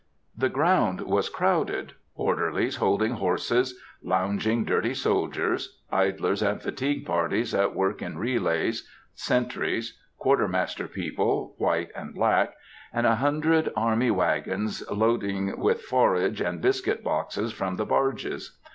The 0.35 0.49
ground 0.49 1.01
was 1.01 1.29
crowded;—orderlies 1.29 2.77
holding 2.77 3.11
horses; 3.11 3.79
lounging, 4.01 4.65
dirty 4.65 4.95
soldiers; 4.95 5.77
idlers 5.91 6.41
and 6.41 6.59
fatigue 6.59 7.05
parties 7.05 7.53
at 7.53 7.75
work 7.75 8.01
in 8.01 8.17
relays; 8.17 8.89
sentries; 9.13 9.99
Quartermaster's 10.17 10.89
people, 10.89 11.53
white 11.59 11.91
and 11.95 12.15
black; 12.15 12.55
and 12.91 13.05
a 13.05 13.17
hundred 13.17 13.71
army 13.75 14.09
wagons 14.09 14.81
loading 14.89 15.59
with 15.59 15.83
forage 15.83 16.41
and 16.41 16.61
biscuit 16.61 17.03
boxes 17.03 17.53
from 17.53 17.75
the 17.75 17.85
barges. 17.85 18.57